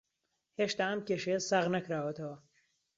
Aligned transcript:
هێشتا 0.59 0.83
ئەم 0.89 0.99
کێشەیە 1.07 1.39
ساغ 1.49 1.65
نەکراوەتەوە 1.75 2.37